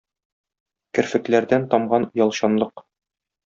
[0.99, 2.87] Керфекләрдән тамган оялчанлык